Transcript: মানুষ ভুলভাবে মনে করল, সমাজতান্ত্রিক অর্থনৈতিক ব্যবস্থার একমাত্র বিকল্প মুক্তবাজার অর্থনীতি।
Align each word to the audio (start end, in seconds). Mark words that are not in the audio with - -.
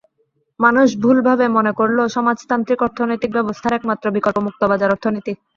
মানুষ 0.59 0.87
ভুলভাবে 1.03 1.45
মনে 1.57 1.71
করল, 1.79 1.97
সমাজতান্ত্রিক 2.15 2.79
অর্থনৈতিক 2.83 3.31
ব্যবস্থার 3.37 3.77
একমাত্র 3.77 4.05
বিকল্প 4.15 4.37
মুক্তবাজার 4.47 4.93
অর্থনীতি। 4.95 5.33